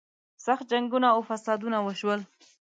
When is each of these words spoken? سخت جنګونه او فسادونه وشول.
سخت 0.45 0.65
جنګونه 0.71 1.07
او 1.15 1.19
فسادونه 1.29 1.77
وشول. 1.81 2.19